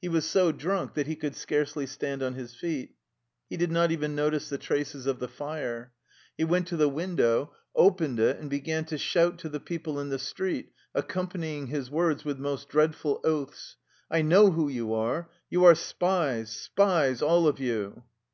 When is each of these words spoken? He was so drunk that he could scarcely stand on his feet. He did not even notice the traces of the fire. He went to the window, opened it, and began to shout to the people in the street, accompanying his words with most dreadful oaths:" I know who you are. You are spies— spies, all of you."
He 0.00 0.08
was 0.08 0.24
so 0.24 0.50
drunk 0.50 0.94
that 0.94 1.06
he 1.06 1.14
could 1.14 1.36
scarcely 1.36 1.84
stand 1.86 2.22
on 2.22 2.32
his 2.32 2.54
feet. 2.54 2.94
He 3.50 3.58
did 3.58 3.70
not 3.70 3.90
even 3.92 4.14
notice 4.14 4.48
the 4.48 4.56
traces 4.56 5.06
of 5.06 5.18
the 5.18 5.28
fire. 5.28 5.92
He 6.38 6.44
went 6.44 6.68
to 6.68 6.78
the 6.78 6.88
window, 6.88 7.52
opened 7.76 8.18
it, 8.18 8.38
and 8.38 8.48
began 8.48 8.86
to 8.86 8.96
shout 8.96 9.36
to 9.40 9.50
the 9.50 9.60
people 9.60 10.00
in 10.00 10.08
the 10.08 10.18
street, 10.18 10.72
accompanying 10.94 11.66
his 11.66 11.90
words 11.90 12.24
with 12.24 12.38
most 12.38 12.70
dreadful 12.70 13.20
oaths:" 13.24 13.76
I 14.10 14.22
know 14.22 14.52
who 14.52 14.70
you 14.70 14.94
are. 14.94 15.28
You 15.50 15.66
are 15.66 15.74
spies— 15.74 16.48
spies, 16.62 17.20
all 17.20 17.46
of 17.46 17.60
you." 17.60 18.04